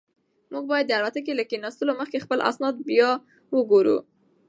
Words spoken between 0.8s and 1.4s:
د الوتکې